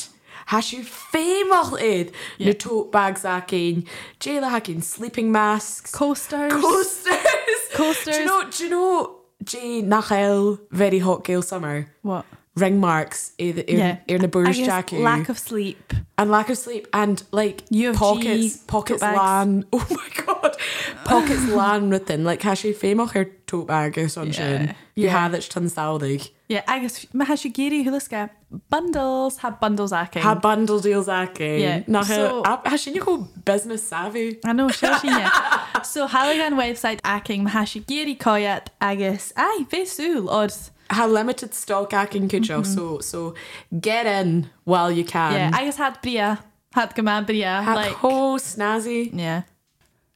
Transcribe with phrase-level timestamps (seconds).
[0.49, 2.11] hashu famous id.
[2.37, 2.47] Yeah.
[2.47, 3.85] No tote bags again.
[4.19, 5.91] Jayla hacking sleeping masks.
[5.91, 6.51] Coasters.
[6.51, 7.62] Coasters.
[7.83, 8.15] Coasters.
[8.15, 11.87] Do you know, do you know Jay Nachel very hot Gael summer?
[12.01, 12.25] What?
[12.55, 13.97] Ring marks in the Yeah.
[14.07, 14.99] in the I burst guess jacket.
[15.01, 15.93] Lack of sleep.
[16.19, 19.17] and lack of sleep and like UFG pockets pockets tote bags.
[19.17, 20.55] lan oh my god
[21.03, 24.33] pockets lan written like has she famous her tote bag or something
[24.69, 24.73] Yeah.
[24.95, 25.17] you Yeah.
[25.23, 28.29] had it tan saudig Yeah, agus ma has geri huliska
[28.69, 30.21] bundles ha bundles aking.
[30.21, 34.93] ha bundle deals ake Yeah, nach so- has she go business savvy I know sure
[34.99, 35.29] sinne.
[35.83, 40.53] so Halligan website aking ma has geri koyat agus ai fesul od.
[40.91, 43.01] ha limited stock aking could you so mm-hmm.
[43.01, 43.33] so
[43.79, 46.39] get in while you can Yeah, agus had bria
[46.73, 49.43] had gama bria ha like ho snazzy yeah.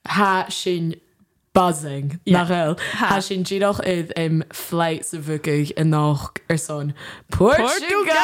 [0.05, 0.95] ha sin
[1.57, 2.19] buzzing.
[2.23, 2.37] Yeah.
[2.37, 3.07] nach el Ha.
[3.07, 6.93] ha sin ddíoch iad im flight sa bhucaigh in nach ar son
[7.31, 8.15] Portugal.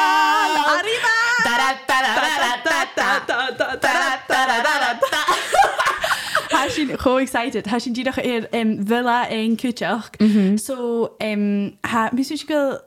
[6.52, 7.66] Ha sin cho excited.
[7.66, 10.10] Ha sin didach ir um, villa ein kuteach.
[10.58, 12.78] So um, ha mis go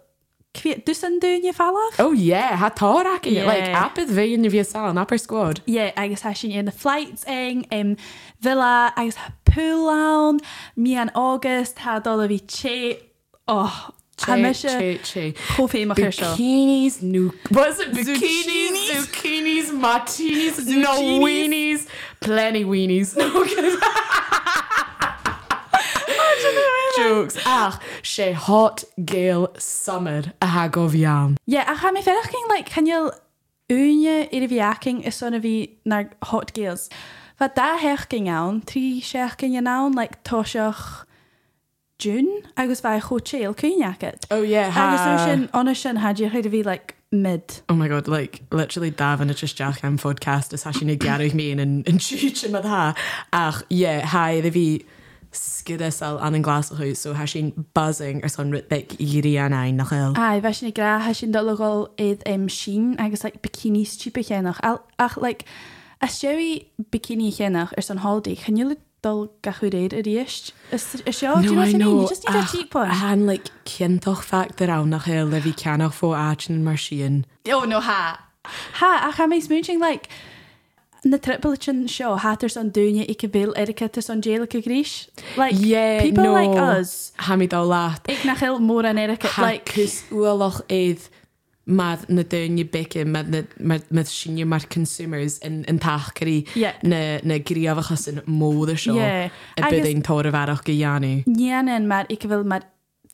[0.86, 2.00] dus an dúne fallach?
[2.00, 2.88] Oh yeah, ha tá
[3.26, 3.46] Yeah.
[3.46, 5.62] like apid bhé in bhí sal an upper squad.
[5.66, 7.96] Yeah, agus ha sin in the flights eng um,
[8.42, 10.40] villa agus ha pool lawn
[10.76, 13.00] mi an August ha dol a vi che
[13.48, 13.92] oh
[14.26, 15.34] ha me se che che.
[15.56, 16.12] cho féach ir.
[16.12, 18.90] Bikinis, nu was it bikinis, Zucchinis?
[18.96, 21.88] zucchinis, martinis, no weenies,
[22.20, 23.16] plenty weenies.
[23.16, 23.46] No.
[26.98, 27.38] Jokes.
[27.46, 31.36] Ach, sé hot gale summer a ha go bhiam.
[31.46, 33.12] Yeah, a ha me ferach ging like can you
[33.70, 36.90] une ir vi aking is son a vi naar hot Gaels.
[37.40, 41.06] Wat da hech ging aan, tri sech ging je naun like tosioch
[42.00, 44.26] June agus vai cho chill kun jacket.
[44.32, 45.16] Oh yeah, Agus ha.
[45.16, 47.62] no sin on sin had you heard vi like mid.
[47.70, 51.34] Oh my god, like literally Davin it's just Jack am podcast is hashin ag garich
[51.34, 52.94] me in and and chuch mad ha.
[53.34, 54.86] Ach, yeah, hi, the vi
[55.32, 59.92] skidesal an an glasachú so hashin buzzing ar son rit big iri an ein nach
[59.92, 60.14] el.
[60.18, 64.60] Ai, fe sin gra ha sin dolagol iad um, sin agus like, bikini stúpa chénach.
[64.64, 65.46] Al- Ach, like,
[66.02, 70.52] a stewi bikini chénach ar san holiday, chan you dul gachú réid a ríist?
[70.72, 71.36] Is is seo?
[71.42, 72.02] Do you know what I mean?
[72.02, 72.90] You just need a Ach, cheap one.
[72.90, 77.26] Han like cintoch fact ar an nach el le vi canach fó áin mar sin.
[77.50, 78.20] Oh, no, ha.
[78.46, 80.10] Ha, ach, ha méis mooching, like,
[81.10, 85.08] na trippelchen seo hátar san dúine i cabil Erika san Jalica grís.
[85.38, 86.34] Like, Yeah, people no.
[86.34, 88.02] like us, Ha mi dá láat.
[88.10, 91.10] ik nach heel mór an Erika, Ha like, cus ualach éiad
[91.66, 93.04] mad na duine bice
[93.90, 96.74] me sinne mar consumers in in tacharí Yeah.
[96.84, 99.30] na na gríomhachas in móda seo Yeah.
[99.58, 101.24] a Agus- biding tó a bharach go dheanú.
[101.26, 102.62] Níanan mar ik mar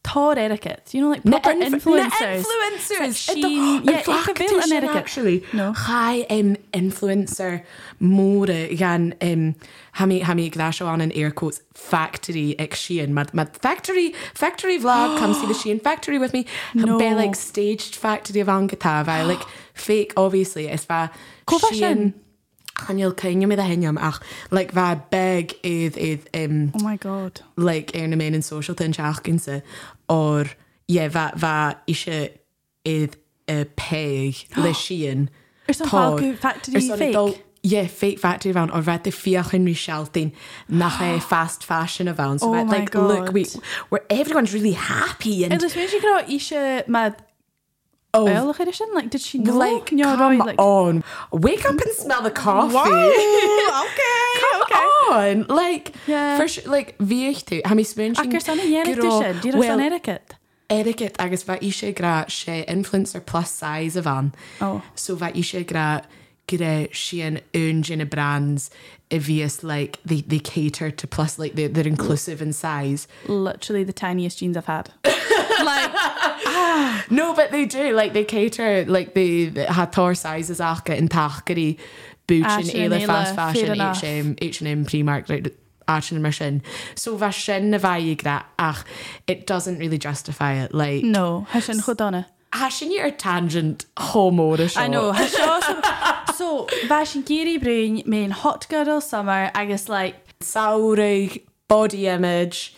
[0.04, 0.94] tá etiquette.
[0.94, 2.44] You know, like, proper influencers.
[2.44, 4.98] influencers So Shein- yeah, ik America.
[4.98, 5.74] actually No.
[5.74, 7.62] Chai um, influencer
[8.00, 9.56] more gan um,
[9.94, 14.14] ha mi ha mi glasio an an air quotes factory ag Shein mad mad factory
[14.34, 16.98] factory vlog come see the Shein factory with me No.
[16.98, 19.42] be like staged factory of angata vai like
[19.74, 21.10] fake obviously is va
[21.46, 21.58] Co
[22.85, 24.19] Chanil cynne mi a henyam ach
[24.51, 27.41] like va beg idd idd um, Oh my god.
[27.56, 29.62] like ar na main an social tin seachcinsa
[30.09, 30.45] or
[30.88, 32.30] yeah, va va isise
[32.85, 33.15] iad
[33.47, 35.30] a peig le sian
[35.68, 37.44] Is an halgu factory fake?
[37.63, 40.33] yeah, fake factory van or vet de fiachan rí shelting
[40.68, 43.45] nach é fast fashion a so Oh my like look we
[43.89, 47.13] where everyone's really happy and weet je gewoon isje met
[48.15, 48.25] Oh.
[48.25, 48.94] Like, sin?
[48.94, 49.57] Like, did she know?
[49.57, 51.04] Like, come like, on.
[51.31, 52.77] Wake up and smell the coffee.
[52.77, 54.75] okay, Come okay.
[55.10, 55.45] on.
[55.48, 56.38] Like, Yeah.
[56.38, 59.77] for sure, like, tú, ha mi spun Ac ys anna iennig du sin, di'r well,
[59.77, 60.36] san etiquette.
[60.69, 64.33] etiquette agus bheit eisiau gra sé influencer plus size a van.
[64.62, 64.81] Oh.
[64.95, 66.04] So bheit eisiau gra
[66.48, 68.69] gyda sian un gin brands
[69.10, 73.07] bhíos like they, they cater to plus like they, they're inclusive in size.
[73.28, 74.92] Literally the tiniest jeans I've had.
[75.63, 75.92] like,
[77.12, 77.94] No, but they do.
[77.94, 81.78] Like they cater like they, they ha tor sizes acha in tachgari
[82.28, 83.80] boot Ah, in sin eile éile, fast fashion.
[83.80, 85.56] H&M H&M Primark like
[85.88, 86.62] Archon mar sin.
[86.95, 88.25] So bheit sin na bhaig
[88.57, 88.84] ach
[89.28, 92.25] it doesn't really justify it like no, ha sin chodonna.
[92.54, 95.12] Ha sin ar tangent homóra I know.
[96.33, 102.75] So, va sin giri brún hot girl summer agus like, Saorig, body image,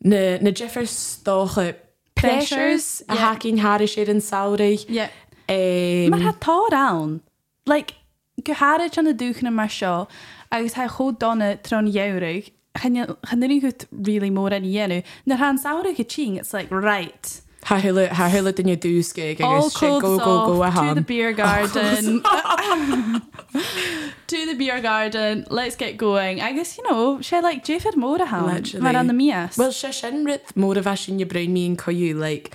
[0.00, 1.74] na, na Jeffers stocha
[2.14, 3.20] pressures, Pressures, a yeah.
[3.20, 4.86] hacking Harry shade in Saorig.
[4.88, 5.10] yeah.
[5.48, 7.20] Um, Mar ha tá down.
[7.66, 7.94] Like,
[8.42, 10.08] go háid an na dúchan mar seo,
[10.50, 15.04] agus ha chó donna tron jeúrig, channig goed really mór an dhéennn.
[15.26, 17.42] Na ha saorig a ching, it's like, right.
[17.64, 21.00] Ha hula ha hula den your All agus sé clothes go go go a the
[21.00, 22.22] beer garden.
[24.26, 26.40] to the beer garden, let's get going.
[26.40, 28.44] I guess, you know, she like Jefford mór a.
[28.44, 28.82] Literally.
[28.82, 29.56] Mar an na mias.
[29.56, 32.54] Well se sin rit mór a bheit sin je brein mín coú like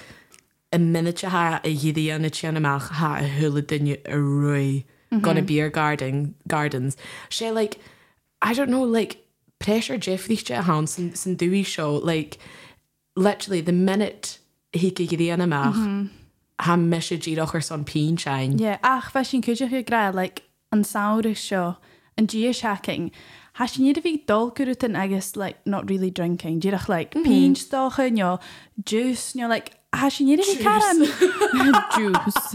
[0.71, 4.85] a minute ha a dhidí an na tían amach ha a hula dunne a roi
[5.11, 5.19] mm-hmm.
[5.19, 6.97] gonna beer garden gardens.
[7.29, 7.79] sé like
[8.41, 9.25] I don't know like
[9.59, 12.37] pressure Jeffreychte a han san san dúí show like
[13.15, 14.38] literally the minute
[14.75, 16.09] hi go gidí an amach
[16.59, 18.59] ha me se ddíach ar son pínsein.
[18.59, 21.77] Yeah, ach, fe sin cwydioch i gra, like, an saorig seo,
[22.17, 23.11] an geoshacking.
[23.59, 26.59] Ha sin iad a dol gyrwtyn agus, like, not really drinking.
[26.59, 28.39] Dyrach, like, mm peach docha, nyo,
[28.85, 31.05] juice, nyo, like, ha sin iad fi caran...
[31.95, 32.51] juice.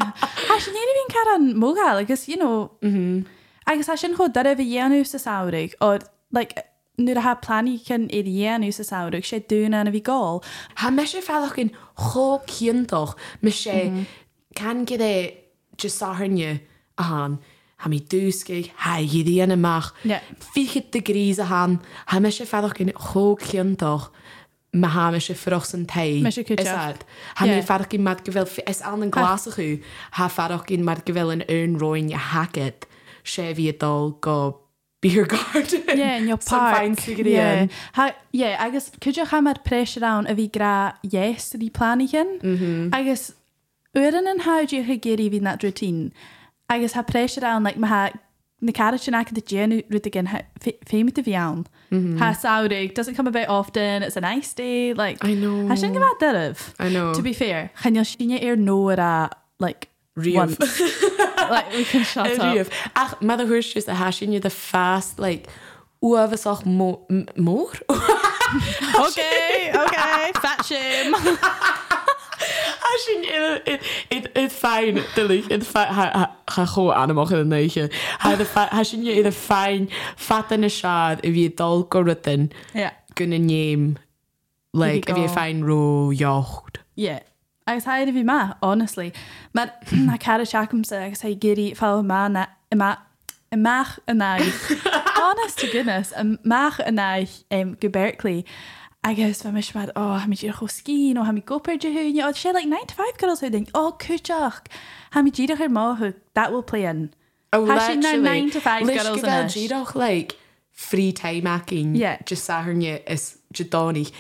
[0.51, 3.25] Ha sin iad fi'n caran mogal, agus, you know, mm -hmm.
[3.67, 5.99] agus ha sin chod dar a fi ianw sa saorig, or,
[6.31, 6.55] like,
[6.99, 10.43] nuair a ha plani cyn iad ianw sa saorig, sé dŵna an a fi gol.
[10.77, 14.07] Ha me sé fellach in cho ciantoch me sé
[14.55, 15.35] can get é
[15.77, 16.61] just sáharne
[16.99, 17.39] a han.
[17.79, 19.93] Ha mi dúskeig ha hidí an amach.
[20.05, 20.21] Yeah.
[20.55, 24.11] Fichit de grís a han ha me sé fellach in cho ciantoch.
[24.73, 26.21] Ma ha me sé froch san tei.
[26.23, 27.03] Me sé cúteach.
[27.37, 27.63] Ha mé Yeah.
[27.63, 29.81] fadach in mat gewil is an an glasach chu
[30.13, 32.87] ha fadach in mat gewil in un roin je hacket
[33.25, 34.61] sé vi dal go
[35.05, 35.83] beer garden.
[36.03, 36.77] Yeah, in your Some park.
[36.77, 37.25] fancy yeah.
[37.25, 37.67] yeah.
[37.93, 42.39] Ha, yeah, agus cydioch am ar pressure down a fi gra yes ydi planigen.
[42.43, 42.95] Mm -hmm.
[42.99, 43.33] Agus
[44.05, 46.13] uran yn hawd i'ch chi geri fi that routine.
[46.69, 48.03] Agus ha pressure down, like, ma ha
[48.61, 50.29] na cara sin ac dy gen rwyd again
[50.65, 51.65] ffeim dy fi iawn.
[51.91, 52.19] Mm -hmm.
[52.19, 55.19] Ha saurig, doesn't come about often, it's a nice day, like...
[55.29, 55.69] I know.
[55.69, 56.69] Ha sin gyfad dyrf.
[56.81, 57.13] I know.
[57.15, 59.29] To be fair, chan yw sin i'r no ar a,
[59.59, 60.59] like, Riamh.
[61.51, 62.39] like, we can shut up.
[62.39, 62.71] Riamh.
[62.95, 65.49] Ach, a thuirs just a hasin de fast like
[66.03, 66.63] uafasach
[67.47, 67.75] mór?
[69.07, 71.15] Okay, okay, fat shame.
[72.85, 73.25] Hasin
[74.11, 77.91] it fein dulich cha cho anach in neige.
[78.21, 82.93] Hasin je iad fein fat in a sead a bhí dal go rutin yeah.
[83.17, 83.97] gunna néim
[84.73, 85.35] like bhí go.
[85.35, 86.79] fein ro jocht.
[86.95, 87.21] Yeah.
[87.67, 89.13] Agus haid a bhí ma, honestly.
[89.55, 92.99] Mar na cara seachamsa agus ha géirí fá má na ima
[93.53, 94.81] imach a naich.
[95.17, 98.45] Honest to goodness, imach a naich um, go Berkeley.
[99.03, 102.23] Agus fa mis mad, oh, ha ddír cho scín, o ha mi gopur de hwn,
[102.25, 104.61] o sé like 9 to 5 girls who think, oh, cwtach.
[105.13, 107.13] Ha mi ddír ar máth, that will play in.
[107.53, 108.41] Oh, Ha sin na literally.
[108.43, 109.57] 9 to 5 Leis girls go in bhfuil ish.
[109.57, 110.37] ddíadach like
[110.71, 112.19] free time acting Yeah.
[112.27, 114.11] just saharne is jadoni.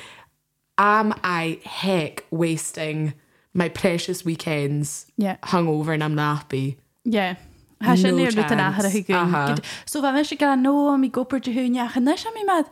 [0.78, 3.14] Am I heck wasting
[3.54, 5.36] my precious weekends Yeah.
[5.42, 6.76] hungover and I'm nappy?
[7.04, 7.36] Yeah.
[7.82, 8.76] Ha sin No níor bit an chance.
[8.76, 9.46] ahar a Aha.
[9.48, 9.64] hiún.
[9.86, 12.66] So bheit me se gan nó mí gopur de húneach an sem mí mad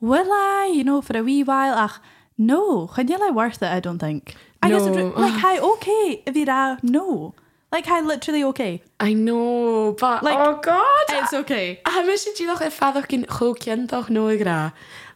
[0.00, 2.00] Well I, you know, for a wee while ach
[2.36, 4.34] no, chun I worth it, I don't think.
[4.62, 4.76] I No.
[4.86, 7.34] it, like hi okay if you ra no.
[7.72, 8.82] Like hi literally okay.
[9.00, 11.06] I know, but Like, oh god!
[11.08, 11.80] It's okay.
[11.86, 14.72] Ha mis sé ddíadach i fadach cin chóciantach nó gra.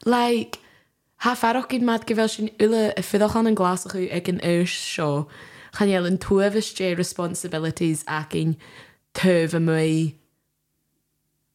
[0.06, 0.59] Like,
[1.20, 4.28] ha fadach cin mad go bhfuil sin ule i fidach an an glasach chu ag
[4.28, 5.26] an urs seo.
[5.76, 8.56] Chan an tuahis dé responsibilities ac in
[9.14, 10.12] tuh mu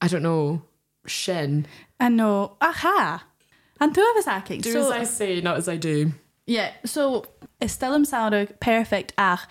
[0.01, 0.61] I don't know,
[1.07, 1.65] sin.
[1.99, 3.23] And no, ach ha.
[3.79, 4.61] And two of us acting.
[4.61, 6.11] Do so, as I say, not as I do.
[6.45, 7.25] Yeah, so
[7.59, 9.47] is still am sound perfect ach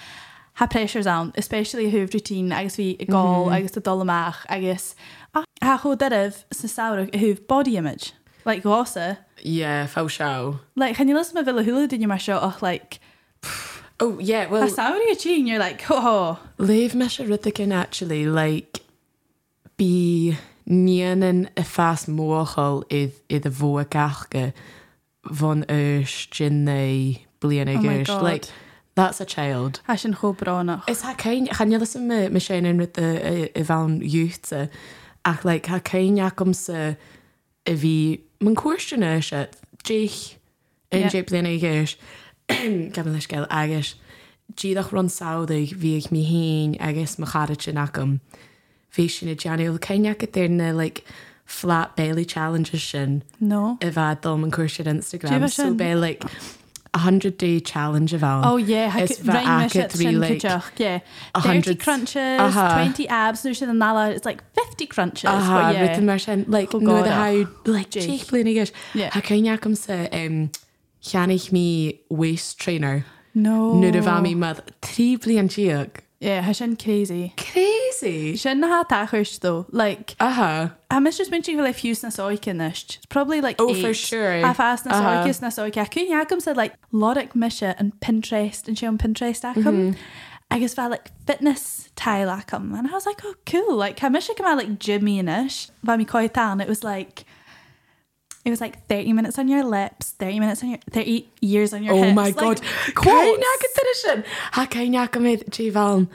[0.54, 3.56] ha pressures on, especially who've routine agus vi gall mhm.
[3.56, 4.94] agus the dollamach agus
[5.35, 5.44] ha
[5.83, 8.12] cho derif sa sound who've body image
[8.44, 10.58] like gosa Yeah, fá seo.
[10.74, 12.98] like can you listen to Villa Hula did you mar show och like
[14.00, 17.24] Oh, yeah, well, saoir a tí, you're like, oh, leif me se
[17.70, 18.80] actually, like,
[19.78, 20.36] bí
[20.68, 24.52] níanaan a fas móchail iad iad a bhua gachge
[25.30, 28.22] van ys jinna bliana Oh my gus.
[28.22, 28.44] Like,
[28.96, 29.80] that's a child.
[29.86, 30.88] a sin chobránach.
[30.88, 34.66] Is ha cain, chan you listen me Shane in with the, uh, i youth, uh,
[35.24, 36.94] ach, like, ha cain jacum sa,
[37.66, 39.46] a bhí, Man cuairstena se
[39.84, 40.36] ddíich
[40.92, 41.96] inép léna ggéis
[42.48, 43.94] cean leis ceil agus.
[44.52, 48.18] Díadach run saoigh bhíh mí hain agus mar chaad sin acham.
[48.92, 51.04] Bhí sin na deanúil céine go tíirna le like,
[51.46, 53.22] flat Bailey challenges sin.
[53.40, 53.78] No.
[53.80, 56.24] I bheit dom an cuair sin Instagram so bé like,
[56.94, 58.42] a hundred day challenge of bhain.
[58.44, 60.42] Oh yeah, Is me agat sin like,
[60.78, 61.00] yeah.
[61.34, 62.74] a 30 hundred- crunches, Aha.
[62.74, 65.24] 20 abs, no sin an nala, it's like 50 crunches.
[65.24, 65.80] But uh-huh, yeah.
[65.82, 67.46] rhythm mar sin, like, oh, no the gádach.
[67.66, 68.20] how, like, Jake.
[68.26, 68.72] Blinigish.
[68.94, 69.10] Yeah.
[69.10, 70.50] Ha cainjacum sa, um,
[71.02, 73.04] cheanich mi waist trainer.
[73.34, 73.74] No.
[73.74, 76.03] Nu a bha mi mad trí blian tíag.
[76.25, 77.35] Yeah, ha sin crazy.
[77.37, 78.37] Crazy.
[78.37, 79.66] Sin na ha tachers though.
[79.71, 80.73] Like, Aha.
[80.90, 82.85] I miss just go like fuse na soic in this.
[82.97, 83.83] It's probably like Oh, eight.
[83.83, 84.37] for sure.
[84.40, 85.25] A fast na Uh-huh.
[85.26, 85.76] soic na soic.
[85.76, 89.64] I couldn't yagum said like Lodic Misha and Pinterest and she on Pinterest acum.
[89.64, 90.00] Mm-hmm.
[90.50, 92.75] I guess felt like fitness tile acum.
[92.75, 93.76] And I was like, oh cool.
[93.76, 95.69] Like I Misha come out like Jimmy and ish.
[96.09, 96.61] Quite down.
[96.61, 97.25] It was like
[98.44, 101.82] it was like 30 minutes on your lips, 30 minutes on your 30 years on
[101.82, 102.14] your Oh hips.
[102.14, 102.60] my Like, god.
[102.94, 103.44] quotes.
[103.44, 104.24] Cainjacad tin sin.
[104.52, 106.06] Ha cainjacum mid J Val.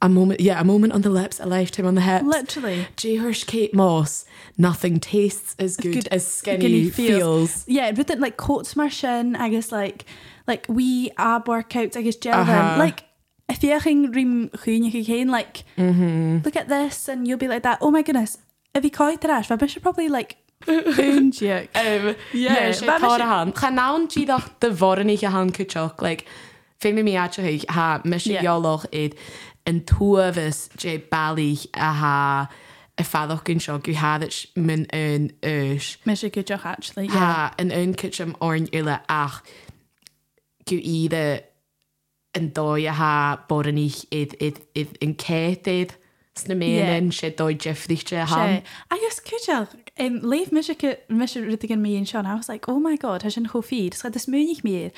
[0.00, 2.24] A moment, yeah, a moment on the lips, a lifetime on the hips.
[2.24, 2.86] Literally.
[2.96, 4.24] J Hirsch Kate Moss.
[4.56, 7.64] Nothing tastes as good, good as skinny, feels.
[7.66, 10.04] Yeah, with it like coats mar sin, I guess like
[10.46, 12.76] like wee ab workouts, I guess gel Uh-huh.
[12.78, 13.04] like
[13.48, 16.44] if you're rim chuúne chéin like Mm-hmm.
[16.44, 18.38] look at this and you'll be like that, oh my goodness,
[18.74, 20.36] if you call it trash, but I should probably like
[20.66, 21.68] Punjak.
[21.74, 23.52] Um, Yeah, sé but tá mis- a han.
[23.52, 26.24] Cha ná tíach de bhran ich a han cuteach, like,
[26.80, 28.42] fé mi mí ha mis sé Yeah.
[28.42, 29.14] geoloch iad
[29.66, 32.48] an tuahs sé bailí a ha
[32.98, 35.96] a fadach gin seo go hadit min an us.
[36.04, 37.06] Miss a good job actually.
[37.06, 37.14] Yeah.
[37.18, 39.42] Ha an un kitcham orn ile ach
[40.68, 41.44] go ide
[42.34, 45.90] an dói a ha boraní iad iad iad an céid
[46.36, 48.36] sna méan sé dóid jeffrichte ha.
[48.36, 48.62] Sé.
[48.90, 50.68] I guess cúteach um, leif mis
[51.08, 51.36] mis
[51.98, 52.26] and Sean.
[52.26, 53.94] I was like oh my god has sin feed?
[53.94, 54.92] So this munig mé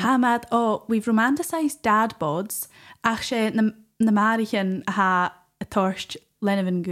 [0.00, 0.46] ha mad.
[0.52, 2.68] Oh we've romanticized dad bods.
[3.02, 3.70] Ach sé na,
[4.88, 6.82] ha a torcht lennevan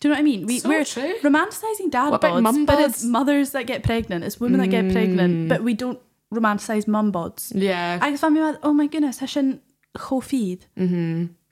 [0.00, 0.46] do you know what I mean?
[0.46, 1.14] We, So we're true.
[1.22, 3.08] romanticizing dad What bods mum but it's bods?
[3.08, 4.22] mothers that get pregnant.
[4.24, 5.98] It's women that get pregnant but we don't
[6.32, 7.52] romanticize mum bods.
[7.54, 7.98] Yeah.
[8.00, 9.60] agus fan mé mad oh my goodness has sin
[9.96, 10.66] cho feed?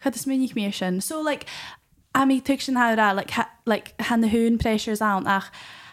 [0.03, 1.01] Cha is munig mé sin.
[1.01, 1.47] So like
[2.17, 5.51] a mí tu sin hárá like, ha, like han na hún pressures an ach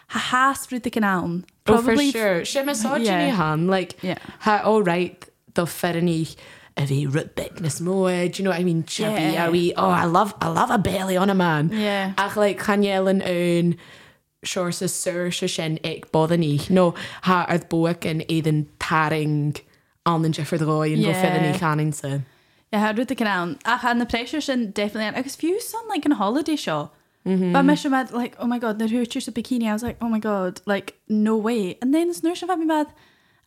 [0.08, 1.44] ha has ru an an.
[1.66, 2.40] Oh, for sure.
[2.42, 2.64] Sé
[3.04, 3.26] Yeah.
[3.26, 3.34] yeah.
[3.36, 4.18] han, like, Yeah.
[4.40, 6.34] ha, all right, do fernig
[6.76, 8.84] a bhí rutbignas móid, do you know what I mean?
[8.84, 9.46] Chubby, Yeah.
[9.46, 11.70] a wee, oh, I love, I love a belly on a man.
[11.72, 12.12] Yeah.
[12.18, 13.76] Ach, like, chanyelan un,
[14.44, 16.68] siwr sa sur sa sin ag bodaní.
[16.70, 19.56] No, ha, ardd boag yn eidan taring
[20.06, 21.12] an an Jeffrey Roy yn Yeah.
[21.12, 22.18] fo fernig chanin sa.
[22.74, 23.58] Ja ha ru an an.
[23.64, 26.90] Ach han er na pressure sin definitely an agus fiú son like a holiday show.
[27.24, 27.52] Mm-hmm.
[27.52, 30.08] But me mad like oh my god na húir a bikini I was like oh
[30.08, 32.88] my god like no way and then it's nu me mad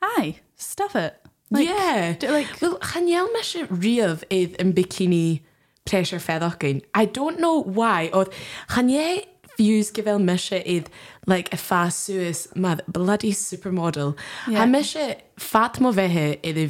[0.01, 1.13] aye stuff it
[1.49, 2.13] like, yeah.
[2.13, 5.41] do, like Well, chanel me se riamh iad an bikini
[5.85, 6.83] pleasure fedochain.
[6.93, 8.33] I don't know why, oedd
[8.69, 9.25] chanje er
[9.57, 10.87] views gyfel me se iad
[11.25, 14.15] like a fast Suez mad bloody supermodel.
[14.47, 14.53] Yeah.
[14.53, 14.59] Yeah.
[14.59, 16.67] Ha me se fat mo fehe iad a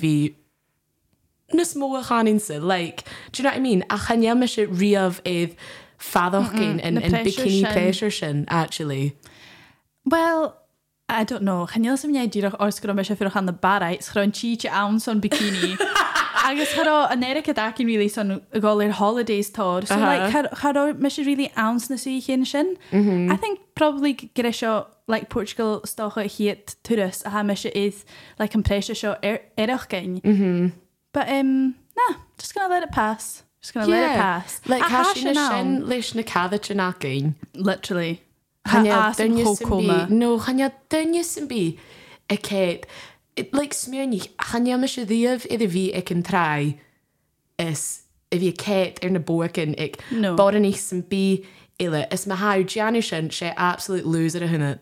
[1.53, 3.83] nus mó a chanin like, do you know what I mean?
[3.89, 5.55] A chanel me se riamh iad
[5.99, 9.15] fadochain in, na in bikini pleasure sin, actually.
[10.05, 10.57] Well,
[11.09, 11.65] I don't know.
[11.65, 15.21] Chanel sem jij dierach orsgro me se fyrach an na barait, an chiche an son
[15.21, 15.77] bikini.
[16.43, 19.87] Agus chará an Erica dakin really son a gáil ar holidays tór.
[19.87, 20.93] So like uh-huh.
[20.93, 22.77] me se really ounce na suí chin sin.
[22.91, 23.31] Mm-hmm.
[23.31, 28.05] I think probably gre seo like Portugal stocha hiet tourist a ha me se is
[28.37, 30.21] like an pressure seo er, gein.
[30.21, 30.67] Mm-hmm.
[31.17, 33.41] But um, nah, just gonna let it pass.
[33.59, 34.61] Just gonna let it pass.
[34.67, 37.33] Like, A ha sin sin sin leis na cadit yn again.
[37.55, 38.21] Literally.
[38.67, 39.95] Ha as yn dunne sy'n chocoma.
[40.05, 40.09] bí.
[40.11, 41.63] No, chanja dunne sy'n bí.
[42.29, 42.85] Y ced.
[43.35, 46.77] It, like, smyrnig, chanja mis y ddiaf iddo fi ag yn trai
[47.57, 50.35] is if fi ced ar na bwacin ag No.
[50.37, 51.23] yn eich sy'n bí
[51.79, 52.05] ile.
[52.11, 54.77] Is ma hau Gianni sin absolute loser a hynny.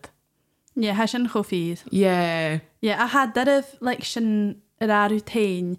[0.74, 1.80] Yeah, ha sin chofíd.
[1.90, 2.58] Yeah.
[2.82, 5.78] Yeah, I had that of like sin ar arú tain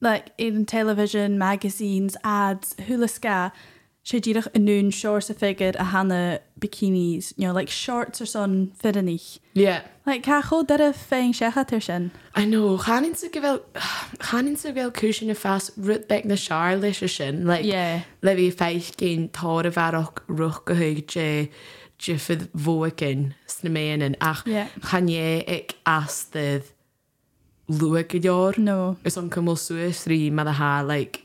[0.00, 3.52] like in television, magazines, ads, hulaska.
[4.02, 8.26] sé ddíach in nún seir sa figad a hanna bikinis, you know, like shorts ar
[8.26, 9.38] son fidanich.
[9.52, 9.82] Yeah.
[10.06, 12.10] Like cha cho dar a féin secha tir sin.
[12.34, 13.60] I know, chanin sa gyfel,
[14.30, 18.00] chanin sa gyfel cwysyn ffas rwyd bec na siar leis sin, like, Yeah.
[18.22, 21.28] le fi ffeich gyn tor y farog rwch gyhwg je,
[22.00, 24.68] je fydd fwy gyn, sna mewn yn, ach, Yeah.
[24.88, 25.76] chan ie ec
[27.70, 28.58] astydd lwag gydior.
[28.58, 28.96] No.
[29.06, 31.22] Ys o'n cymol sŵs ri, ma dda ha, like,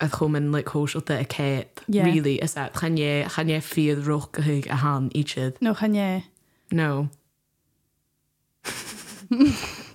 [0.00, 2.04] a yn, like, hwysol dy y cet, Yeah.
[2.04, 5.56] really, is that, chan ie, chan ie ffydd rwch a han, eachydd.
[5.60, 6.22] No chan.
[6.70, 7.08] No.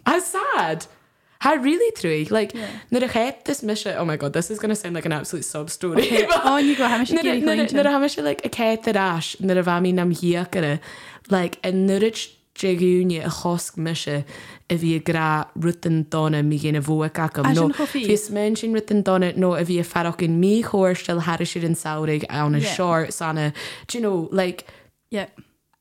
[0.05, 0.85] That's sad.
[1.39, 2.25] How really true.
[2.29, 2.69] Like, Yeah.
[2.91, 3.07] yeah.
[3.07, 3.95] het this mission.
[3.97, 6.01] Oh my god, this is to sound like an absolute sob story.
[6.03, 6.27] Okay.
[6.43, 9.57] Oh, you go ha sé Nid géirí ha mission like a cat that ash, nid
[9.57, 10.79] a fami nam hiakere.
[11.29, 14.23] Like, a nidich dréúne a chosc meise
[14.69, 17.69] a bhí gra rutan donna mí géna bhua go nó.
[17.87, 21.75] Fis men sin rutan donna nó a bhí ferach in mí chóirstel Har siad an
[21.75, 23.53] saoigh anna seir sanna
[23.93, 24.65] you know like
[25.09, 25.27] yeah.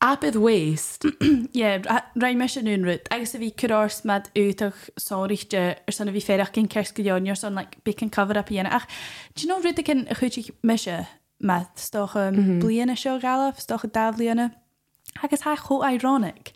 [0.02, 6.12] Abid waist ra me an únrut agus a bhí cuás mad úach sáirichte ar sanna
[6.12, 8.88] bhí féach cin ceir goineir san le bicin cover a píana ach
[9.34, 11.06] Dí nó ruta cin a chuúte meise
[11.40, 12.60] me stocha um, mhm.
[12.60, 14.50] bliana seo galh stocha dablíana
[15.22, 16.52] Agus ha cho ironic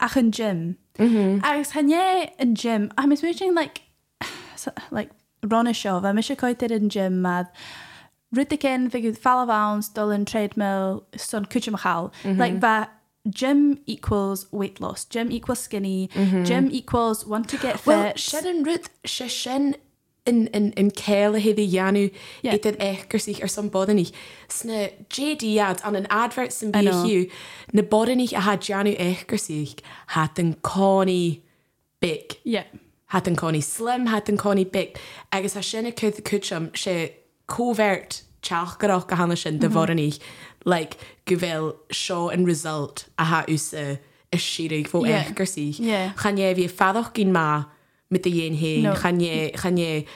[0.00, 0.76] ach an gym.
[1.42, 3.82] Agus chané an gym mis muing like
[4.90, 5.10] like
[5.72, 7.48] seo bheit mis se coitir an gym mad.
[8.34, 12.12] Rudicin fi fall bhs dul an treadmill son kuteachchaal.
[12.24, 12.88] Like bheit
[13.30, 16.10] gym equals weight loss, gym equals skinny,
[16.44, 17.86] gym equals want to get fit.
[17.86, 18.88] Well, sin an rud
[20.26, 22.10] in, in, in céile hé jaanú
[22.42, 22.54] Yeah.
[22.54, 22.54] yeah.
[22.54, 24.10] it echgur sich ar san bodaní.
[24.48, 27.04] Sna JD ad an an advert I know.
[27.04, 27.30] bíú
[27.72, 29.76] na bodaní a ha jaanú echgur sich
[30.06, 31.40] hat an cáí
[32.00, 32.38] big.
[32.44, 32.64] yeah.
[33.06, 34.96] hat an cáí slim hat an cáí big
[35.32, 37.12] agus a sinna chud cuam sé
[37.48, 40.18] cóvert teach goach go hanna sin de bhraní
[40.64, 40.88] le
[41.26, 43.98] go bhfuil seo an result a ha ús a
[44.36, 45.24] siúigh fó Yeah.
[45.28, 45.74] echgur sí.
[45.78, 46.12] Yeah.
[46.16, 47.66] Bhí fadach cin má
[48.14, 48.94] mit a dhéon hé No.
[49.62, 50.06] chané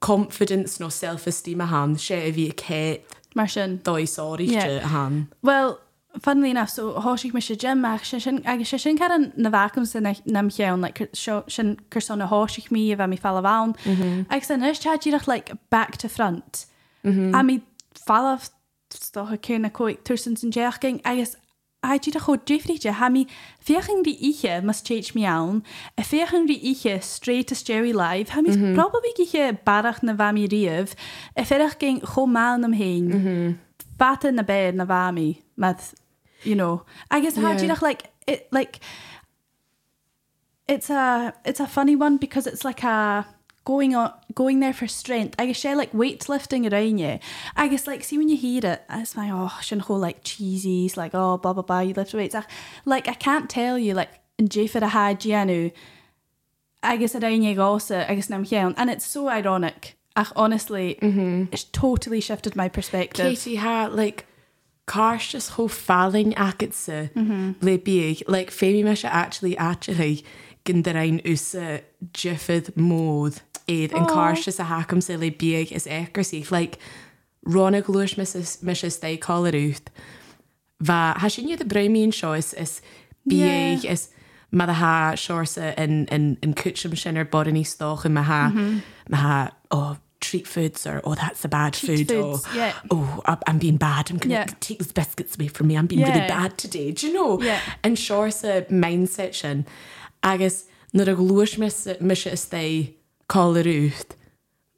[0.00, 3.00] confidence nó self-esteem a han sé a bhí cé
[3.34, 3.80] Mar sin.
[3.84, 4.84] dóáíte Yeah.
[4.84, 5.28] a han.
[5.42, 5.78] Well,
[6.22, 8.82] funnily enough, so háisiigh me sé gym ach sé sin agus sé mm-hmm.
[8.82, 10.90] sin car an na bhacum san nam cheann le
[11.48, 13.74] sin chusán na háisiich mí a bheit mi fall bhain.
[14.30, 16.66] Ag san is teíach le back to front.
[17.04, 17.34] Mm-hmm.
[17.34, 17.62] A mí
[18.06, 18.38] fall
[18.90, 21.36] stocha cé na coig tusan san deachking agus
[21.82, 23.26] Aidí a chud défrite ha mí
[23.62, 25.62] féchan rí ihe mas change me an,
[25.96, 28.74] a féchan rí ihe straight as Jerry live, ha mí mm-hmm.
[28.74, 30.94] probably ihe barach na bhami riamh,
[31.36, 33.58] a féach gin chomá am héin.
[33.96, 34.78] Bata na bed mm-hmm.
[34.78, 35.94] na bhami met
[36.42, 36.82] you know.
[37.10, 37.72] I guess how do Yeah.
[37.72, 38.80] look like it like
[40.66, 43.26] it's a it's a funny one because it's like a
[43.68, 45.34] going on going there for strength.
[45.38, 47.18] I guess she like weightlifting around you.
[47.54, 50.96] I guess like see when you hear it, it's like oh shouldn't whole like cheesies
[50.96, 52.34] like oh blah blah blah you lift weights.
[52.34, 52.46] Ach,
[52.86, 55.70] Like I can't tell you like in J for a had Gianu.
[56.82, 59.98] I guess around you also I guess I'm here and it's so ironic.
[60.16, 61.52] Ach honestly, mm-hmm.
[61.52, 63.26] it's totally shifted my perspective.
[63.26, 64.24] Katie ha like
[64.86, 67.10] carstas ho falling akitse
[67.60, 70.24] le big like fémi me actually actually
[70.64, 71.82] gin der ein úsa
[73.68, 75.86] éiad an carstas a hakam se le big is
[76.22, 76.78] sich like
[77.46, 78.16] Ronnig lois
[78.62, 79.88] me se stay call út
[80.80, 82.80] va ha sin de breimín seo is is
[83.24, 83.78] Yeah.
[83.84, 84.08] is
[84.52, 89.14] a ha seirsa in kucham sin ar bodaní stoch in ha mm-hmm.
[89.14, 92.72] ha oh treat foods or oh that's a bad Treat food foods, or yeah.
[92.90, 94.10] oh I- I'm being bad.
[94.10, 94.46] I'm gonna Yeah.
[94.60, 95.76] take these biscuits away from me.
[95.76, 96.90] I'm being really bad today.
[96.90, 97.40] Do you know?
[97.40, 97.60] Yeah.
[97.84, 99.64] an seirsa mindset sin
[100.22, 102.40] agus nu a glúis me se is
[103.28, 104.16] call út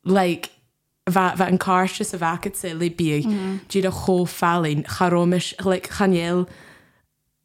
[0.04, 0.50] like
[1.06, 3.28] bheit an cáiste sa bhacad sé le bí dúad a.
[3.28, 3.58] Mm-hmm.
[3.68, 6.48] Cho fallin charómis le chanéal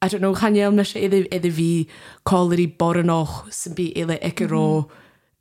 [0.02, 1.88] I don't know chanéal me sé idir idir bhí
[2.26, 4.90] choirí boranach san bí ile iceró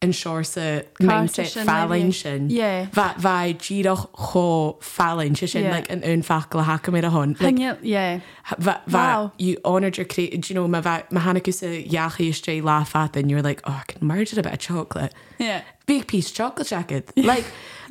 [0.03, 2.87] an mindset sin, fallin sin Yeah.
[2.93, 7.37] bheit díadach cho fallin se sin like an ún fa le hacha mé a hon
[7.41, 8.21] like, Like, yeah.
[8.59, 10.49] Va, va, you honored your creative.
[10.51, 13.81] You know, ma va, ma hana kusa yachi stray laugh at, and you're like, oh,
[13.81, 15.15] I can merge it a bit of chocolate.
[15.39, 15.63] Yeah.
[15.87, 17.11] Big piece chocolate jacket.
[17.17, 17.45] Like,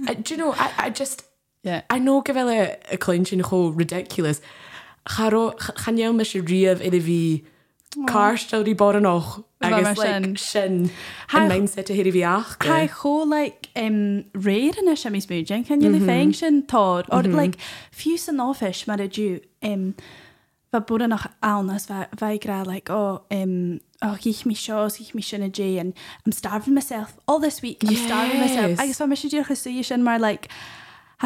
[0.07, 0.53] uh, do you know?
[0.53, 1.23] I, I just,
[1.63, 1.81] Yeah.
[1.89, 4.41] I know gavella a clinching ho ridiculous.
[5.07, 6.99] Charo, chanel me se riav in a
[8.07, 9.43] car story bor noch.
[9.61, 10.35] I Bhá guess mar like sin.
[10.35, 10.91] shin.
[11.29, 12.57] Ha- and mindset to hiri vi ach.
[12.59, 17.23] Cai cho like um, réir in sem mis múin can you féin sin tád or
[17.23, 17.57] like
[17.91, 19.93] fiú san áfis mar a dú um,
[20.71, 25.21] Ba bud nach annas bheit gra like oh um, oh ich mi seo ich mi
[25.21, 25.93] sin a dé and
[26.25, 27.83] I'm starving myself all this week.
[27.83, 28.69] I'm starving myself.
[28.71, 28.79] Yes.
[28.79, 30.49] agus fa me sé dúcha sú sin mar like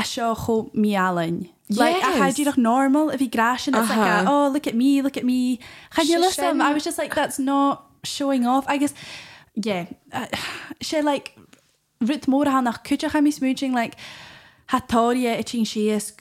[0.03, 1.49] seo cho mialain.
[1.69, 2.15] Like, Yes.
[2.15, 4.23] a how do you look normal if you grash and it's like, Uh-huh.
[4.25, 5.59] a, oh, look at me, look at me.
[5.91, 6.61] Had you listen?
[6.61, 8.65] I was just like, that's not showing off.
[8.69, 8.93] I guess,
[9.55, 9.85] yeah.
[10.13, 10.27] Uh,
[10.81, 11.37] she like,
[11.99, 13.95] rut mór ha nach cúteach ha mi smooching, like,
[14.67, 16.13] ha tória i tín sias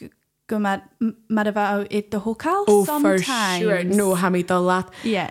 [0.48, 0.82] go mar
[1.28, 3.24] mar a bheith i do hocal Oh, sometimes.
[3.26, 3.84] for sure.
[3.84, 4.86] No, ha mi dul leat.
[5.04, 5.30] Yeah.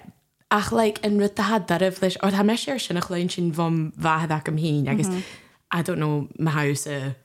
[0.51, 4.47] Ach, like, yn rydw ha darif leis, o'r ha sy'n achlain sy'n fom fahad ac
[4.47, 5.09] am hyn, agus,
[5.71, 7.15] I don't know, ma haws y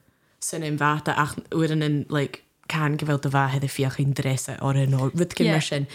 [0.40, 4.57] san in bhata ach uan in like, can gohfuil a bheit a fioch in dresse
[4.62, 5.87] or an rud mar sin.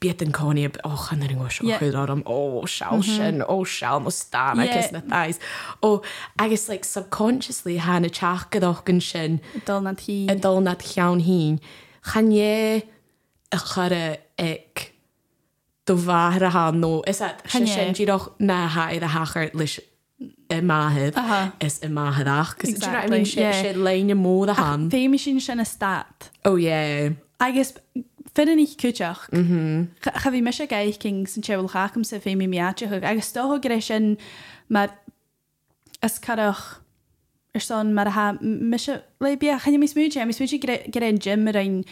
[0.00, 0.56] Biet oh, an oh, oh, mhm.
[0.56, 3.42] coníb óchan an go chud orm ó se sin.
[3.42, 5.38] Ó se ó sta agus na thais
[5.82, 6.02] ó
[6.38, 9.40] agus le subconsciously hána teach godógan sin.
[9.66, 11.60] Dulna hí an dulna chean hín
[12.10, 12.82] chané
[13.52, 14.92] a chore ag
[15.86, 19.78] do bhhar a há nó is sin díoch na ha a hachar leis
[20.48, 21.32] lys y mahydd, uh-huh.
[21.32, 21.52] Aha.
[21.60, 23.62] is y mahydd ach, cos do you know what I Exactly, mean, yeah.
[23.62, 24.90] sy'n lein y modd a han.
[24.90, 26.30] Fé sin sin a stat.
[26.44, 27.74] Oh yeah, Agus
[28.34, 29.30] fin ich cúteach.
[29.30, 29.86] Mm-hmm.
[30.02, 33.04] Cha bhí me se gaithking san teil chacham sa fé mi miate thug.
[33.04, 34.16] agus tóth gre sin
[34.68, 34.90] mar
[36.02, 36.80] is carach
[37.54, 38.78] ar son mar ha me
[39.20, 41.84] le bí chan mis múte, mis múte gur an gym ar ein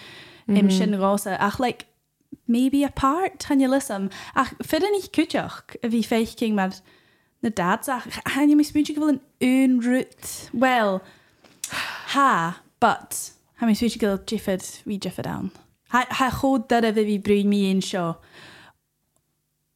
[0.48, 0.70] im mm-hmm.
[0.70, 1.86] sin rása ach like
[2.48, 6.72] maybe a part tan je lissam ach fin ich cúteach a bhí féichking mar
[7.42, 9.80] na dadach han mis múte go bhfuil an
[10.52, 11.02] well
[12.14, 15.50] ha but ha mis múte go jiffid hí jiffid down.
[15.92, 18.16] Ha chod dar a bhí brún mi ein seo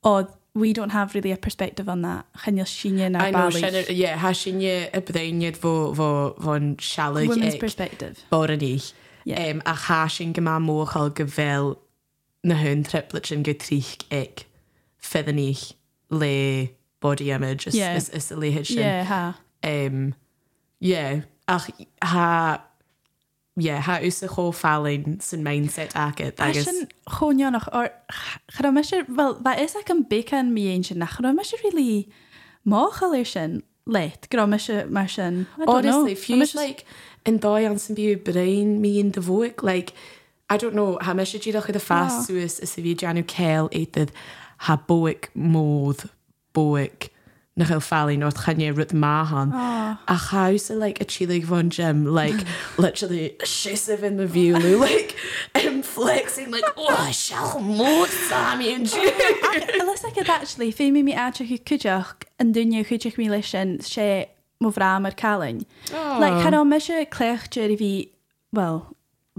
[0.02, 3.86] oh we don't have really a perspective on that chan sinne na I know, bailí.
[3.90, 6.08] yeah, ha sy'n ie y byddeiniad fo, fo,
[6.40, 8.92] fo'n sialig women's ec perspective bor yn ich.
[9.24, 9.50] Yeah.
[9.50, 11.74] Um, a ha sy'n gyma mochal gyfel
[12.46, 12.56] na
[12.88, 14.46] triplet sy'n gytrich ec
[14.96, 15.74] fedden ich
[16.10, 16.70] le
[17.06, 17.96] body image is, Yeah.
[17.96, 18.78] is, is, y le hyd sy'n.
[18.84, 19.22] yeah ha
[19.72, 20.14] um,
[20.80, 21.70] yeah, ach
[22.02, 22.62] ha
[23.56, 26.68] yeah, ha ús a cho fallin san mindset agad agus
[27.08, 27.88] choneannach or
[28.56, 28.82] chu me
[29.20, 32.08] well bheit is ag an becan mí sin nach chu me se rilí
[32.74, 33.62] mácha lei sin
[33.96, 35.76] leit gra me se mar sin I don't know.
[35.76, 36.84] honestly feels like
[37.24, 39.94] in dói an san bíú brain mí in de bhig like
[40.50, 43.70] I don't know ha me sé ddíach a fast suas is a bhí deanú céil
[43.80, 44.12] éiad
[44.68, 46.04] ha boic mód
[46.56, 47.10] boic
[47.56, 49.98] nach chail fallin nó channe rut máhan ah.
[50.06, 52.44] a chaus like a chilig von gym like
[52.78, 55.16] literally shisive in the view like
[55.54, 59.10] I'm flexing like oh shall mód Sammy and you
[59.86, 63.78] Lis ag actually fé mi mi atre chu cuideach an dunne chuideach mí lei sin
[63.78, 64.28] sé
[64.62, 65.64] mó bhrá mar calain.
[65.94, 66.18] Oh.
[66.20, 68.08] Le chu me se cléchtúir i bhí
[68.52, 68.94] well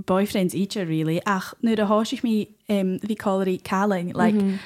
[0.10, 2.36] boyfriends eater really ach nu a háisiich mí
[2.68, 4.60] bhí choirí calain like mhm.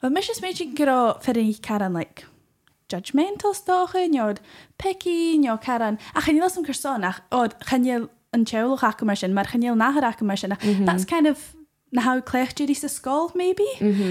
[0.00, 2.24] Well mis is méid go ferrin caran like
[2.88, 4.38] judgmental stocha neod
[4.78, 9.16] picky neo caran a chan las an chuán ach ó chaneal an teach acha mar
[9.16, 10.56] sin mar chaneal nachach mar sin
[10.86, 11.54] that's kind of
[11.90, 13.66] na how cléchtúí sa scóil maybe.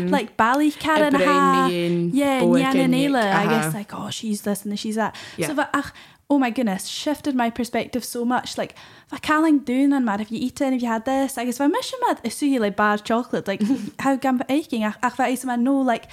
[0.10, 3.50] Like bailí caran brain ha míon yeah bóid nean in éile it, I aha.
[3.50, 5.15] guess like oh she's this and she's that.
[5.38, 5.47] Yeah.
[5.47, 5.93] so but ach
[6.29, 8.57] oh my goodness shifted my perspective so much.
[8.57, 8.75] Like
[9.11, 11.59] if calling doing and mad if you eat it if you had this I guess
[11.59, 13.47] if mission mad is you like bad chocolate.
[13.47, 13.61] Like
[13.99, 14.83] how can I aching?
[14.83, 16.07] ach ach is man no like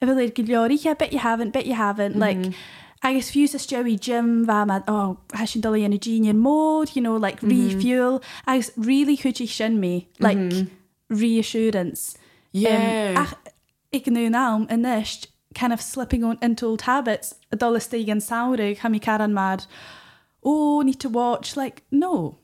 [0.00, 2.16] if like yeah bet you haven't bet you haven't.
[2.16, 2.20] Mm-hmm.
[2.20, 2.54] Like
[3.02, 6.34] I guess fuse a Joey Jim va mad oh has she dolly in a genius
[6.34, 7.76] mode you know like mm-hmm.
[7.76, 8.22] refuel.
[8.46, 10.08] I guess really hoochie shin me?
[10.20, 10.68] Like mm-hmm.
[11.08, 12.16] reassurance.
[12.16, 13.14] Um, yeah.
[13.16, 13.34] um, ach,
[13.90, 17.56] ik nu naam in nist kind of slipping on into old habits a
[18.12, 19.64] and saurig ha mi mad
[20.44, 22.38] oh need to watch like no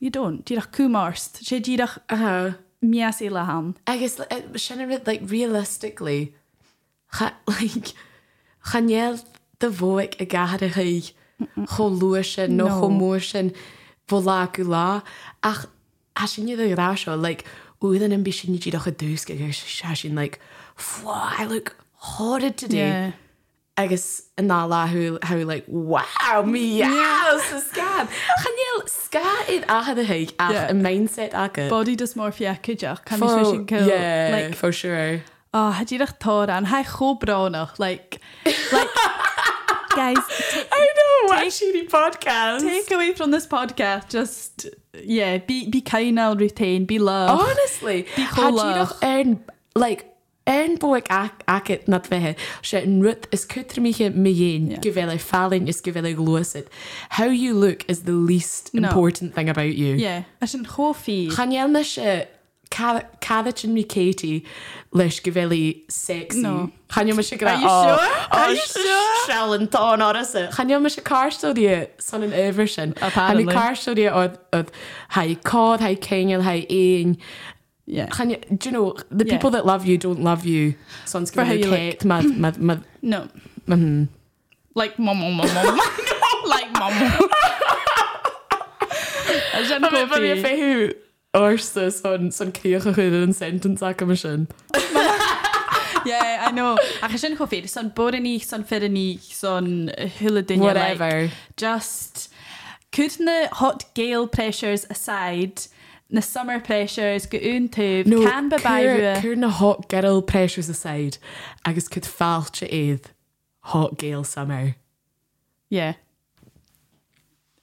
[0.00, 2.54] you don't dírach kumarst sé dírach uh-huh.
[2.80, 3.28] mias i
[3.86, 6.34] I guess like, like realistically
[7.46, 7.94] like
[8.64, 9.22] chanéal
[9.58, 11.12] de bhig a gahar a chuig
[11.68, 12.80] cho luair sin nó No.
[12.80, 13.52] cho mór sin
[14.08, 15.02] bh lá go lá
[15.42, 15.66] ach
[16.16, 17.44] a sin iad ará like
[17.80, 20.38] úan an bí sin díach a dús go gur se like
[21.38, 23.12] I look horrid today Yeah.
[23.82, 24.06] agus
[24.38, 28.08] in ná láthú how like wow me yes, scab
[28.44, 29.22] chanéal sca
[29.54, 30.70] iad ahad a chuig ach Yeah.
[30.72, 35.22] a mindset ah, aga body dysmorphia kuach kam For- yeah, like for sure.
[35.54, 38.20] oh ha dírach tá an ha cho bránach like
[38.78, 38.92] like
[39.96, 40.18] guys
[40.80, 42.60] I know, what shitty podcast.
[42.68, 44.66] take away from this podcast just
[45.16, 48.74] yeah be be kind now retain be love Honestly, had you chomhlach.
[49.00, 49.42] doch
[49.74, 50.00] like,
[50.46, 54.78] ein boig acet nad fethe, sé an rut is cutramiche mé Yeah.
[54.80, 56.66] gyfele fallin is glosid.
[57.10, 58.88] How you look is the least No.
[58.88, 59.94] important thing about you.
[59.94, 62.26] yeah as an chofi Chanel na se
[62.70, 64.44] cadit in mi Katie
[64.92, 66.40] leis gyfele sexy.
[66.42, 66.70] No.
[66.90, 68.08] Chanel ma se Are you sure?
[68.30, 69.26] Are you sure?
[69.26, 70.48] shell yn don oras y.
[70.56, 72.94] Chan iawn mysio car stodi eh, son efer sin.
[73.00, 73.44] Apparently.
[73.44, 74.70] Chan car stodi oedd oedd
[75.10, 77.16] hai cod, hai ceingil, hai ein.
[77.86, 78.06] Yeah.
[78.10, 79.32] Chan you, do you know, the Yeah.
[79.36, 80.74] people that love you don't love you.
[81.04, 83.28] Son's For how gyda you Kate, mad, mad, mad, No.
[83.66, 84.08] mhm.
[84.74, 85.80] Like mum, mum, mum, mum.
[86.46, 86.92] like mum.
[89.54, 90.42] As yn Ma fi coffee.
[90.42, 90.94] fehu
[91.34, 94.46] orsa son, son criach a chyd yn sentence ac am y sin.
[96.04, 96.76] Yeah, I know.
[97.02, 100.66] Ac as yn coffee, son bod ni, son fyr ni, son hula dunya.
[100.72, 101.10] Whatever.
[101.22, 102.28] Like, just,
[102.90, 105.62] could the hot Gael pressures aside,
[106.12, 109.20] the summer pressures, go un tŵb, No, can be bai rua.
[109.20, 111.18] Cur na hot girl pressures aside,
[111.64, 113.06] agus could fáilte iad
[113.60, 114.76] hot Gael summer.
[115.68, 115.94] Yeah.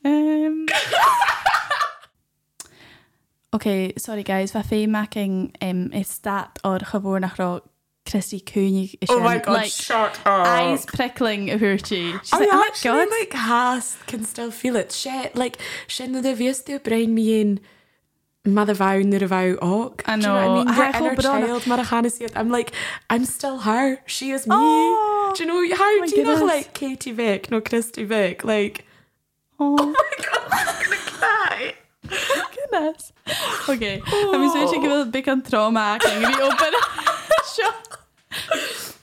[0.03, 0.65] Um,
[3.53, 7.61] okay, sorry guys, fa fé making um, is stat o'r chyfwr nach ro
[8.09, 10.47] Christy Cúnig is Oh my god, like, shut up.
[10.47, 13.09] eyes prickling of her She's I like, oh my god.
[13.11, 14.91] like has can still feel it.
[14.91, 17.59] Shit, like sin na de vieste brain me in
[18.45, 20.01] mother vow near vow og.
[20.05, 20.67] I Do you know what I mean?
[20.67, 22.71] I Your hope inner it child, Mara Hannah I'm like,
[23.09, 23.99] I'm still her.
[24.05, 24.55] She is me.
[24.57, 25.33] Oh.
[25.35, 28.43] do you know how my do you know like Katie Vick, no Christy Vick?
[28.43, 28.85] Like
[29.59, 29.93] Oh, my
[30.25, 31.73] god, I'm gonna cry.
[32.55, 33.11] goodness.
[33.67, 35.99] Okay, I'm just waiting to give a big on trauma.
[36.01, 36.73] Have you open?
[37.55, 37.73] Sure.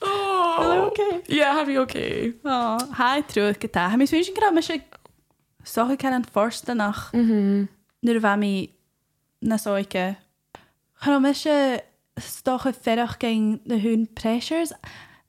[0.02, 0.56] Oh.
[0.58, 1.22] Hello, okay.
[1.28, 2.32] Yeah, have you okay?
[2.44, 3.88] Oh, hi, trwy'r gyda.
[3.90, 4.80] I'm just waiting to get a
[5.64, 7.10] soch can an forsta nach.
[7.12, 7.68] Mhm.
[8.02, 8.70] nuair a bheit mí
[9.42, 10.16] na sóice.
[11.02, 11.80] Cha me se
[12.18, 14.72] stocha ferach gin na hún pressures.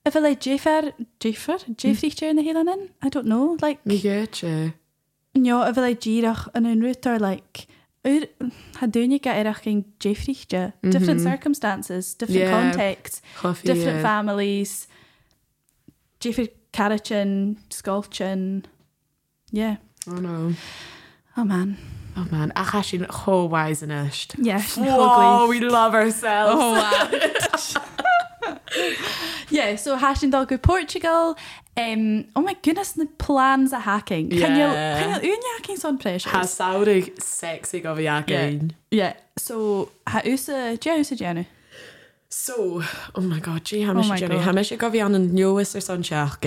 [0.06, 2.89] If bheit le Jfer Jfer Jeffríteir na hélanin?
[3.04, 3.58] I don't know.
[3.62, 4.74] Like, Mi gutje.
[5.36, 7.67] no, a bheit le ddíach an an ruútar like
[8.80, 10.74] ha dúine ga arach gin Jeffríte.
[10.82, 10.91] Mhm.
[10.91, 12.52] Different circumstances, different Yeah.
[12.72, 13.67] contexts, Coffee.
[13.67, 14.02] different yeah.
[14.02, 14.88] families.
[16.22, 18.63] Jeffrey Carachin, Sculchin.
[19.52, 19.78] Yeah.
[20.08, 20.54] Oh no.
[21.36, 21.78] Oh man.
[22.19, 24.36] Oh man, ach has sin cho wise in ist.
[24.39, 24.62] Yeah.
[24.75, 26.56] Whoa, we love ourselves.
[26.60, 27.77] Oh wow.
[29.49, 31.38] yeah, so hashing dog go Portugal.
[31.75, 34.30] Um, oh my goodness, the plans are hacking.
[34.30, 34.99] Can you Yeah.
[34.99, 36.32] can you un hacking son pressures?
[36.32, 38.73] Ha saurig sexy go vi again.
[38.91, 39.13] yeah.
[39.38, 41.47] So ha usa ja usa Jenny.
[42.30, 42.84] So,
[43.15, 44.43] oh my god, gee, Oh mis my Jenny, God.
[44.43, 46.39] ha mis go vi an an newest or son seach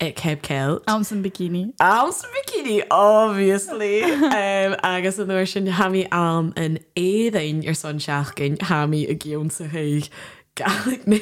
[0.00, 0.82] ag ceb ceil.
[0.88, 1.72] Am san bikini.
[1.80, 4.02] Am san bikini obviously
[4.38, 9.14] um, agus an nuair sin haí am an édain ar san seaach cin haí a
[9.14, 10.10] ggion sa haig
[10.56, 11.20] galig mé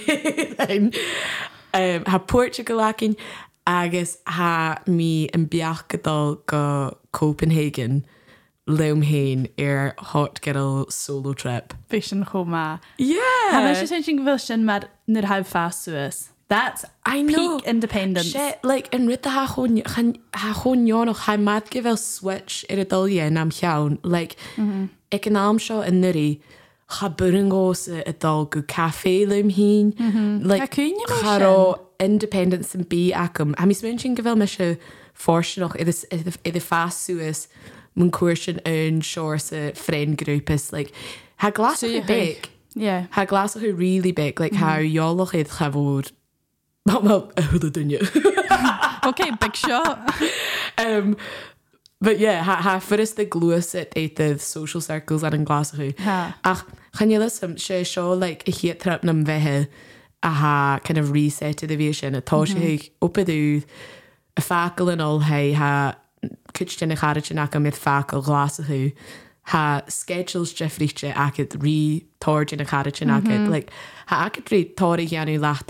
[0.69, 0.91] um,
[2.05, 3.17] Tá puirte go lecin
[3.67, 8.03] agus ha mí an beach godal go Copenhagen.
[8.67, 11.75] leumhéin ar hátgedal solo trip.
[11.89, 12.81] Fi an chomá?
[12.99, 13.75] Yeah.
[13.75, 16.32] sé sin go bhfuil sin mar nar hah fáúas.
[16.53, 17.59] That's I know.
[17.59, 18.27] peak independence.
[18.29, 22.77] Shit, like, yn rydw ha chan- ha chwn iawn o'ch ha mad gyfel switch er
[22.77, 23.97] i'r adoliau am llawn.
[24.03, 24.37] Like,
[25.17, 26.41] ag yn am sio yn nyri,
[26.93, 29.95] cha bwrn gos y adol gw caffe lym hun.
[30.45, 31.57] Like, cúine mé charo
[31.99, 33.57] independence yn bi acum.
[33.57, 34.75] Ha mi smyn sy'n gyfel me sio
[35.15, 37.47] fforsion o'ch iddo fast suas
[37.97, 40.69] mwyn cwrsyn yn sy ffrind grwpus.
[40.73, 40.93] Like,
[41.39, 42.51] ha glas So o'ch big.
[42.75, 43.07] Yeah.
[43.13, 44.39] Ha glas o'ch really big.
[44.39, 46.13] Like, ha iolwch idd.
[46.85, 48.01] Wel, wel, y dynia.
[49.05, 49.99] Okay, big shot.
[50.79, 51.17] um,
[52.01, 56.37] but yeah, ha, ha the glwys at eitydd social circles and in glas o'ch Ha.
[56.45, 56.65] Ach,
[56.97, 59.69] chan i lysym, se sio, like, y hiet trap nam fehe
[60.23, 63.67] a ha kind of reset i ddivision, a to se hig op y dŵd,
[64.39, 65.97] y ffacl yn ôl hei, ha
[66.55, 67.67] cwtch yn eich arach yn ac am
[69.45, 73.11] idd ffacl glas o'ch ha schedules Jeffreyche ac yd re tord yn eich arach yn
[73.11, 73.51] ac mhm.
[73.51, 73.73] like,
[74.07, 75.63] ha ac yd re tord i giannu lach.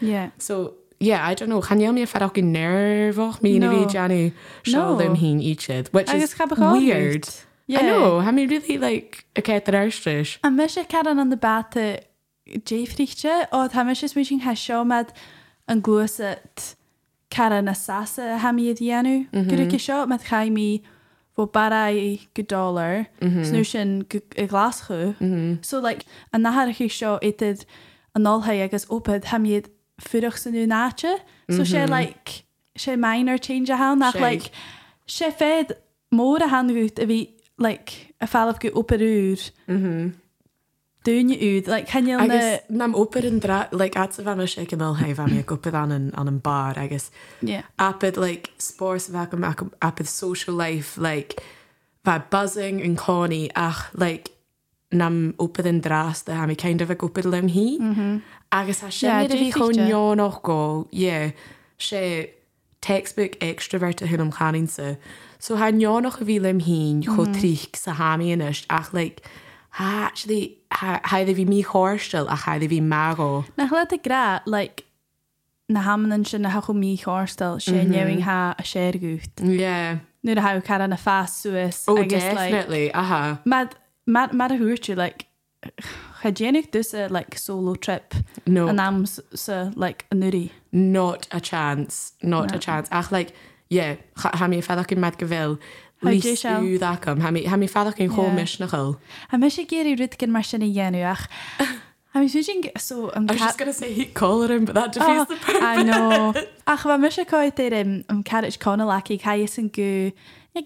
[0.00, 0.30] Yeah.
[0.38, 1.62] So, yeah, I don't know.
[1.62, 3.70] Chan mi a fferach yn nerfoch mi No.
[3.70, 3.86] no.
[3.86, 4.32] fi Janny
[4.64, 4.96] sio No.
[4.96, 7.28] ddim hi'n eachid, which is weird.
[7.66, 7.80] Yeah.
[7.80, 10.38] I know, ha mi really like a ket ar erstrish.
[10.44, 12.04] A me sé caran an de bate
[12.46, 15.12] Jeffrichte ó ha me is muing he seo med
[15.66, 16.74] an gloset
[17.30, 19.26] caran na sasa ha mi a dhéanú.
[19.32, 20.82] Gu ik seo met chaimi
[21.36, 21.92] fó bara
[22.34, 25.16] go dollar snú sin i glaschu.
[25.64, 27.64] So like an nahar chi seo éid
[28.14, 29.68] an nolha agus opad ha miad
[30.00, 31.20] fuach sanú náte.
[31.50, 31.66] So mhm.
[31.66, 32.44] she, like
[32.76, 34.50] she minor change a ha nach like
[35.06, 35.76] she fed
[36.12, 38.70] mór a hanút a bhí like a fall go
[41.04, 41.12] opúr.
[41.12, 44.70] Dúne úd, like can you Agus nam oper yn dra, like at fan me shake
[44.70, 47.62] ymol hei fan mi a gwpydd an yn, an yn bar, agus yeah.
[47.78, 51.42] apid like sports fac am ac apid social life, like
[52.04, 54.30] fa buzzing yn coni ach like
[54.92, 58.22] nam oper yn dras da ha mi kind of a gwpydd lym hi.
[58.52, 61.32] Agus a Yeah, sin yeah, fi dé chwn ion o'ch go, yeah,
[61.78, 62.30] sé
[62.80, 64.94] textbook extrovert a hun am chanin sa.
[65.38, 69.22] So ha neo noch a bhí lim hín cho trích sa hamíis ach like,
[69.70, 71.00] ha actually ha
[71.38, 73.44] bhí mí chóirstil a cha bhí mágó.
[73.56, 74.84] Na le a gra like
[75.68, 79.40] na hamanan sin na ha go mí chóstal sé neing ha a séir gút.
[79.60, 79.98] Yeah.
[80.22, 83.40] Nu a ha car an na fast Suas Oh definitely aha.
[83.44, 83.74] Mad
[84.06, 85.26] mad mad a huirtu like
[86.22, 88.14] chagénig dus a like solo trip
[88.46, 88.68] No.
[88.68, 90.50] an am sa like a nuri.
[90.72, 92.56] not a chance not No.
[92.56, 93.32] a chance ach like
[93.70, 95.58] yeah cha- ha mi fadach in mad gavil How
[96.10, 96.60] do you show?
[96.60, 98.16] údacham ha mi ha mi fadach in Yeah.
[98.16, 98.96] chomis nachil
[99.30, 101.26] Ha me sé géirí rudcin mar sinna dhéanúach.
[102.14, 104.92] Ha mi sin so an I was just gonna say he collar him but that
[104.92, 106.34] defeats the purpose I know.
[106.66, 110.12] Ach me se coid ar um, an carriage conna le cha san go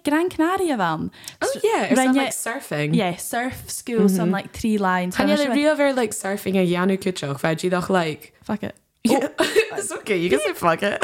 [0.04, 1.10] Gran Canaria van.
[1.40, 5.16] oh yeah it's Rinne- like surfing Yeah, surf schools on like three lines.
[5.16, 8.74] Ha je me real ver like surfing a Janu Kuchok fe you like Fuck it.
[9.04, 9.28] yeah.
[9.78, 11.00] it's okay you can say fuck it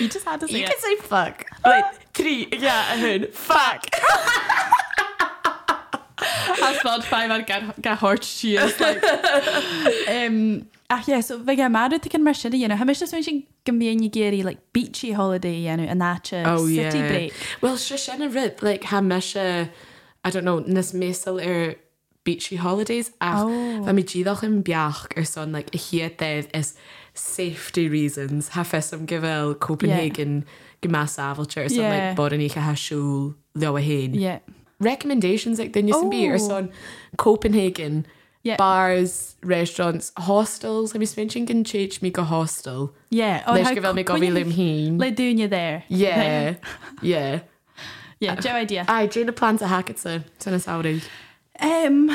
[0.00, 0.70] You just had to say you it.
[0.70, 1.84] can say fuck like
[2.24, 3.86] yeah a hun fuck
[6.62, 7.42] Has Spotify mar
[7.82, 9.02] ga hort si like
[10.08, 14.44] um ach yeah so bheit mar cin mar sinna dhéanú ha me sin gombíon géirí
[14.44, 19.00] like beachy holiday dhéanú a náte city break Well se sin a rid like ha
[20.24, 21.74] I don't know nes mesel ar
[22.24, 23.84] beachy holidays ach Oh.
[23.88, 23.92] oh.
[23.92, 26.22] mi ddíach in beach ar son like a hiad
[26.54, 26.74] is
[27.14, 30.71] safety reasons ha fesam gyfel Copenhagen yeah.
[30.82, 31.92] Gymas afalter son Yeah.
[32.08, 34.38] like bod yn eich ha siŵl leo a yeah
[34.82, 36.38] Recommendations like dyn ys yn bi ar Oh.
[36.48, 36.70] son
[37.16, 38.04] Copenhagen
[38.44, 38.56] Yeah.
[38.58, 40.90] bars, restaurants, hostels.
[40.92, 42.90] Have you mentioned gan change me go hostel?
[43.08, 44.98] yeah Leis gyfel mi gofi lim hyn.
[44.98, 46.54] le dúne there Yeah,
[47.02, 47.40] yeah.
[48.18, 51.00] yeah Joe idea Ai, Jane y plant a hacket sa, sy'n y sawri.
[51.60, 52.10] Um,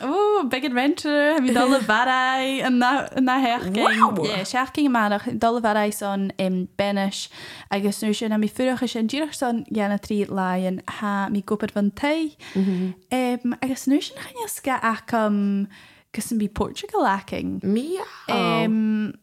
[0.00, 1.32] oh, big adventure.
[1.34, 3.84] Have you done the varai and that and that herking?
[3.84, 4.24] Wow.
[4.24, 5.38] Yeah, sharking maandag.
[5.38, 7.28] Dole varai son um, Benish.
[7.70, 11.72] Agus nu sin am mi furach sin dúrach son gana trí lion ha mi gopad
[11.72, 12.36] van tei.
[12.56, 15.68] Um, agus nu sin chan ska acum
[16.12, 17.62] gus yn bi Portugal acing.
[17.62, 18.04] Meow.
[18.28, 19.14] Um,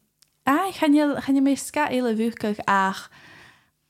[0.46, 3.08] ai, chan je mi ska eile vucach ach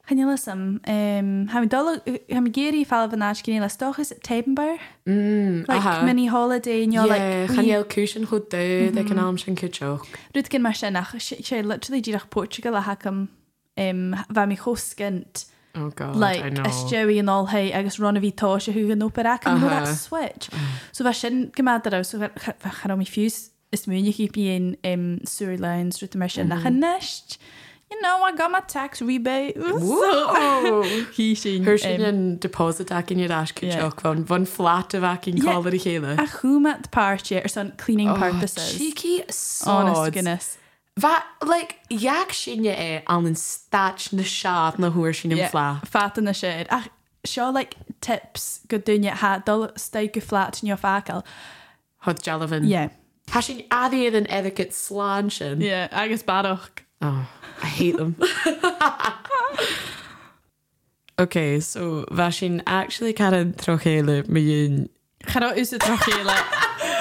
[0.08, 0.60] chan je lysam.
[0.86, 2.00] Um, ha mi dole,
[2.32, 4.78] ha mi geri fall van ach gynnu las doch is Tapenbar.
[5.06, 6.02] mm, like aha.
[6.04, 9.36] mini holiday and you're yeah, like chan we- iel cwysyn chwyd dyd ac yn am
[9.42, 10.06] sy'n cwtioch.
[10.34, 13.28] Rwyt gen mar sin nach sé literally dírach Portugal a hacam
[13.76, 15.46] um, bheit mi choskent
[15.78, 16.62] Oh god, like I know.
[16.64, 19.68] is Joey an all hey agus runna ví tá se hu an opera uh Aha.
[19.68, 20.48] that switch
[20.92, 26.14] so bheit sin gemad so chan mi fiús is muúnig í bíon um, Surlines ruút
[26.16, 26.80] mar sin nach Mm-hmm.
[26.80, 27.36] neist
[27.90, 30.82] you know I got my tax rebate Whoa.
[31.16, 33.76] hí sin Hwyr sy'n um, deposit ac yn i'r as Yeah.
[33.78, 35.52] cwtioch fan, fan flat of ac yn Yeah.
[35.52, 36.18] colar i chéle.
[36.18, 40.10] a chumat party ar son cleaning purposes Oh, Cheeky honest sods.
[40.14, 40.58] goodness
[40.98, 45.80] Va, like, jak sy'n e an yn stach na siad na hwyr sy'n yn fla.
[45.84, 46.66] Fat in the shed.
[46.70, 46.88] Ach,
[47.22, 51.22] seo like tips go dúine ha dul sta go flat in your facal.
[52.06, 52.64] Hod jalafin.
[52.66, 52.88] Yeah.
[53.28, 55.60] Ha sy'n addi yn etiquette slan sy'n.
[55.60, 56.70] Yeah, agus badoch.
[57.02, 57.28] Oh,
[57.62, 58.16] I hate them.
[61.18, 64.88] okay, so va sy'n actually cael trochéle mi un
[65.26, 66.32] Charo is het nog hele.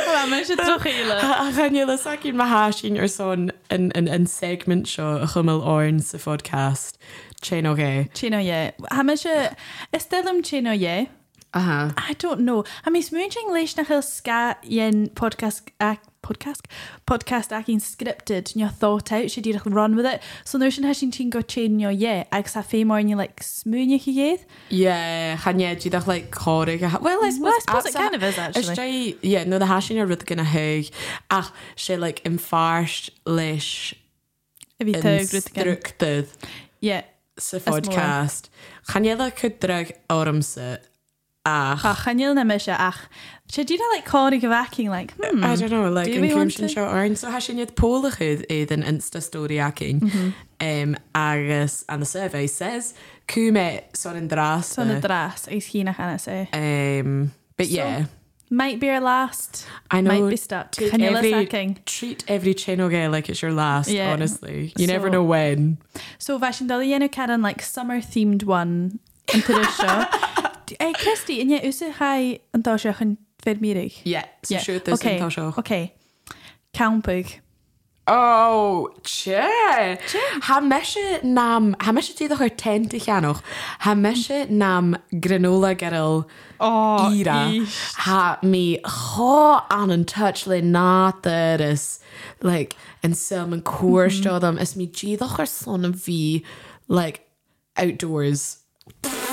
[0.05, 1.13] Ja, maar is het nog hele.
[1.13, 5.61] A chanile sac i'n maha sy'n ar son yn, yn, yn segment show y chymil
[5.61, 6.97] orn sa podcast.
[7.41, 8.07] Chain o ge.
[8.13, 8.71] Chino ye.
[8.91, 9.49] Ha me se
[9.93, 11.09] is stelum chino ye.
[11.55, 11.93] Aha.
[11.97, 12.63] I don't know.
[12.83, 16.65] Ha mi smooching leis nach hil ska yen podcast ac podcast
[17.07, 20.83] podcast acting scripted and you thought out should you run with it so no sin
[20.83, 24.37] hashin tin go chain your yeah ag sa more and you like smooching ye
[24.69, 26.81] Yeah, chanye, di dach like chorig.
[26.81, 28.75] Well, I suppose, Well, I suppose it kind of is, actually.
[28.75, 30.89] jay, yeah, no, the hashing ar ryd gyda heg.
[31.29, 33.93] Ach, sé like yn farst leis
[34.79, 36.27] if you yn tug with again structydd
[36.81, 37.03] yeah
[37.37, 38.49] sa podcast.
[38.89, 40.79] Chanye dda cydrag ormsa.
[41.45, 43.07] Ach, ach chanil na me se ach
[43.47, 46.33] sé dí like chorig go bhacking like hmm I don't know, like, Do yn we
[46.33, 47.15] want cymsyn to- sio orn.
[47.15, 49.99] So hashing ydd pólach ydd ydd yn Insta story acing.
[50.01, 50.29] Mm-hmm.
[50.59, 52.93] Um, agus, and the survey says,
[53.27, 54.67] Cume son yn dras.
[54.67, 58.05] son a dras is hí nach anna sé Um, but So, yeah.
[58.49, 60.11] might be our last I know.
[60.19, 63.89] might be stuck take chanil every- sacking treat every chino gay like it's your last,
[63.89, 64.13] Yeah.
[64.13, 64.73] honestly.
[64.77, 65.77] You never know when.
[66.17, 68.99] so bheit dal dhéanú caran like summer themed one
[69.33, 70.05] into the show
[70.79, 72.15] é Christí inne úsa ha
[72.53, 73.93] antá se chun fé mírig?
[75.57, 75.91] Oké
[76.73, 77.41] Campig.
[78.07, 79.97] Ó sé
[80.45, 83.41] Tá me se ná ha me se tíad chuir tent i cheanoch
[83.81, 86.25] Tá me se ná granóla garil
[87.09, 87.49] íra
[87.97, 91.99] Tá mí há an an touch le nátar is
[92.43, 92.67] le
[93.03, 96.43] an sim an cuairstádam is mí tíad chuir slán a bhí
[96.87, 97.13] le
[97.75, 98.59] outdoors.
[99.01, 99.24] Pfft.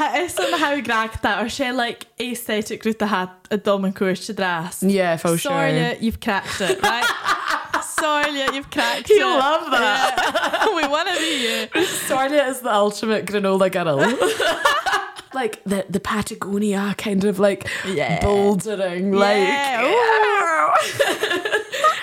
[0.00, 4.82] An ha grachta or sé like aesthetic ruta hat a dom an cuairt te dras.
[4.82, 5.92] Yeah, for Sorry, sure.
[6.00, 7.04] you've cracked it, right?
[7.82, 9.24] Sorry, you've cracked You it.
[9.24, 10.64] love that.
[10.68, 10.76] Yeah.
[10.76, 11.84] we want to be you.
[11.86, 13.98] Sorta is the ultimate granola girl.
[15.34, 18.20] like the the Patagonia kind of like Yeah.
[18.22, 20.74] bouldering, Yeah.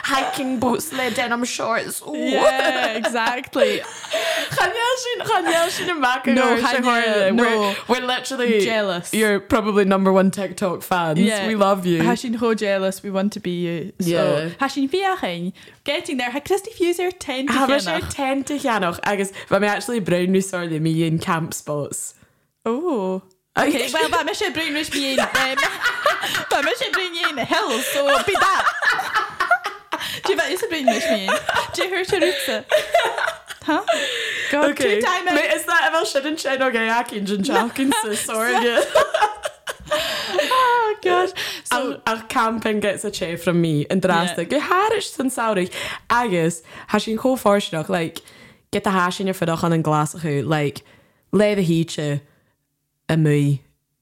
[0.06, 2.02] Hiking boot sled denim shorts.
[2.08, 2.16] Ooh.
[2.16, 3.82] Yeah, exactly.
[4.56, 7.44] Chanel sin chanel sin a mac No, Chanel, no.
[7.44, 9.14] We're, we're literally Jealous.
[9.14, 11.20] You're probably number one TikTok fans.
[11.20, 11.48] Yeah.
[11.48, 12.04] We love you.
[12.04, 13.94] Hashin ho jealous, we want to be you.
[14.00, 14.50] So, Yeah.
[14.62, 15.54] Hashin fiachin,
[15.84, 16.30] getting there.
[16.30, 18.10] Ha Christy Fuser 10 to Ha sé Kienach.
[18.14, 22.14] ten to cheannach agus bheit mé actually brown nu sordi mi in camp spots.
[22.64, 23.24] Oh.
[23.58, 25.20] Okay, well, but Misha bring Mish me in.
[25.20, 25.30] Um,
[26.50, 29.32] but Misha bring you in the hills, so be that.
[30.26, 31.34] Do you bet you bring Mish me in?
[31.74, 32.66] Do you hear your?
[33.62, 33.84] Huh?
[34.54, 34.96] Okay.
[34.96, 37.44] two time Mate, is that ever shouldn't shine or gay akin jin
[38.04, 38.54] so sorry.
[40.58, 41.32] Oh, God.
[41.64, 44.50] So, our camping gets a chair from me and drastic.
[44.50, 45.72] Go harish san saurig.
[46.10, 48.22] Agus has sin có forsinach like
[48.72, 50.84] get the hash in your fidach an an glasachu like
[51.32, 52.22] lay the heatche
[53.10, 53.58] a mu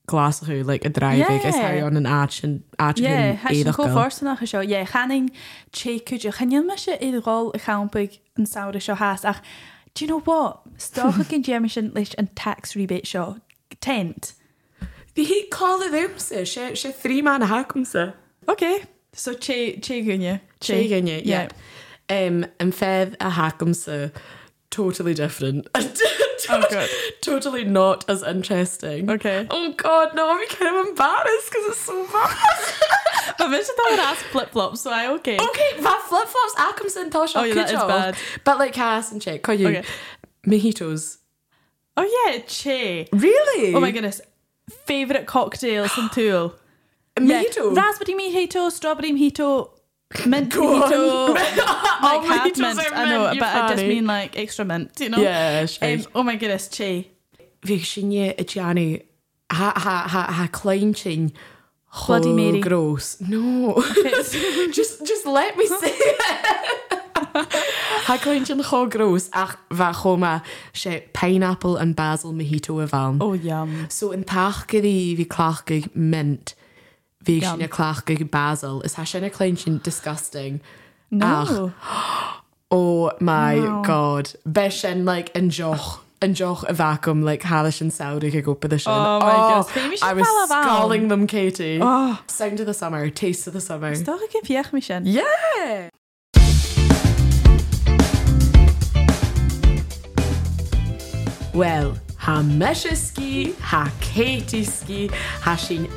[0.08, 1.62] glasachu like a drivig is Yeah.
[1.62, 4.68] Harry on an ach and ach yeah, Hashin go forst nach seo.
[4.68, 5.32] Yeah, channing
[5.72, 9.42] che could you chanil me se i rol a champig an saoir seo has ach
[9.94, 10.78] do you know what?
[10.78, 13.40] Stocha gin jemission leis an tax rebate seo.
[13.80, 14.34] Tent.
[15.16, 18.14] He call it umse she she three man hakumse.
[18.48, 18.84] Okay.
[19.14, 20.42] So che che gunye.
[20.60, 21.48] Che gnne, yeah.
[22.10, 24.12] Um and fed a hakumse
[24.70, 25.68] totally different.
[26.50, 26.90] Oh, God.
[27.22, 29.10] totally not as interesting.
[29.10, 29.48] Okay.
[29.50, 32.14] Oh god, no, I'm kind of embarrassed because it's so bad.
[32.14, 35.36] I But Misha thought ass flip flops, so I okay.
[35.36, 37.36] okay, that flip flops Atkinson Tosh.
[37.36, 38.16] Oh, yeah, that is bad.
[38.44, 39.68] But like Cass and check, can you?
[39.70, 39.84] Okay.
[40.46, 41.18] Mojitos.
[41.96, 43.08] Oh yeah, che.
[43.12, 43.74] Really?
[43.76, 44.22] Oh my goodness.
[44.70, 46.56] Favorite cocktails in Tool.
[47.18, 47.76] Mojito.
[47.76, 49.73] Raspberry mojito, strawberry mojito,
[50.26, 50.92] mint Go on.
[50.92, 51.38] mojito.
[52.04, 52.80] Like half mojitos mint.
[52.94, 55.20] I know, mint, but you I just mean like extra mint, you know?
[55.20, 55.66] Yeah.
[55.82, 57.06] Um, oh my goodness, che.
[57.66, 59.04] Bhí sinne a Gianni
[59.52, 61.32] ha ha ha ha kleintin
[62.08, 62.60] Bloody Mary.
[62.60, 63.22] gross.
[63.22, 63.76] No.
[64.74, 66.22] just just let me say it.
[68.06, 70.44] Ha kleintin cho gross ach bha choma
[70.74, 73.18] sé pineapple and basil mojito a bhan.
[73.22, 73.88] Oh yum.
[73.90, 76.54] So in tachgeí hí clachgaigh mint
[77.32, 77.58] Yum.
[77.58, 79.30] sinna clachgaigh basil is ha sinna
[79.80, 80.62] disgusting.
[81.12, 81.74] No.
[82.76, 83.82] Oh my Wow.
[83.84, 84.32] god.
[84.48, 86.00] Oh, Be sin like an joch.
[86.24, 88.92] An joch a vacuum like Halish and Saudi could go by the sin.
[88.94, 89.76] Oh my goodness.
[89.76, 91.78] Maybe I was scalding them, Katie.
[91.80, 92.20] Oh.
[92.26, 93.94] Sound of the summer, taste of the summer.
[93.94, 95.04] Stoch a fiach sin.
[95.06, 95.90] Yeah.
[101.54, 105.10] Well, ha meise ski, ha Katie ski,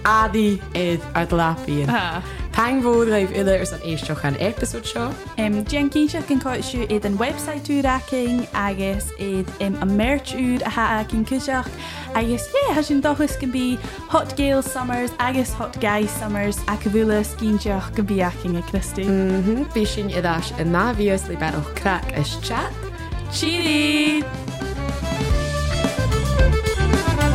[0.05, 1.87] adi ed ar dlapion.
[1.89, 2.22] Ah.
[2.57, 5.12] Pang fód raibh ile ar san éisteach an episode seo.
[5.39, 10.64] Um, Jen císeach an coitú iad an website úracking agus iad um, a merch úd
[10.66, 11.68] a ha cin cuiseach
[12.14, 13.77] agus yeah, ha sin dochas go bí
[14.09, 19.05] hot Gael Summers agus hot Guy Summers a go bhúla císeach go bíaching a Christú.
[19.05, 22.72] Mhm, Bhí sin idáis in náhíos le bed crack is chat.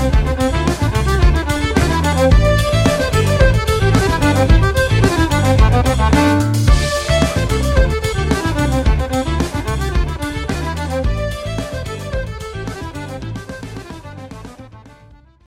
[0.02, 0.61] Thank you.